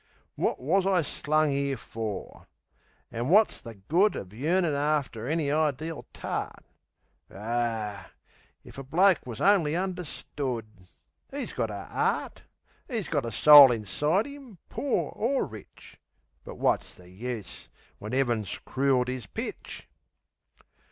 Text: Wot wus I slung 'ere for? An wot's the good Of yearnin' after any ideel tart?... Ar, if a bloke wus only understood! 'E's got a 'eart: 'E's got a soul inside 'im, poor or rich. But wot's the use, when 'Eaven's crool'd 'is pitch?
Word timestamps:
Wot 0.35 0.59
wus 0.59 0.83
I 0.87 1.03
slung 1.03 1.53
'ere 1.53 1.77
for? 1.77 2.47
An 3.11 3.29
wot's 3.29 3.61
the 3.61 3.75
good 3.75 4.15
Of 4.15 4.33
yearnin' 4.33 4.73
after 4.73 5.27
any 5.27 5.49
ideel 5.49 6.05
tart?... 6.11 6.65
Ar, 7.29 8.07
if 8.63 8.79
a 8.79 8.83
bloke 8.83 9.23
wus 9.27 9.39
only 9.39 9.75
understood! 9.75 10.65
'E's 11.31 11.53
got 11.53 11.69
a 11.69 11.87
'eart: 11.93 12.41
'E's 12.91 13.09
got 13.09 13.27
a 13.27 13.31
soul 13.31 13.71
inside 13.71 14.25
'im, 14.25 14.57
poor 14.69 15.11
or 15.11 15.45
rich. 15.45 15.99
But 16.43 16.55
wot's 16.55 16.95
the 16.95 17.07
use, 17.07 17.69
when 17.99 18.11
'Eaven's 18.11 18.57
crool'd 18.65 19.07
'is 19.07 19.27
pitch? 19.27 19.87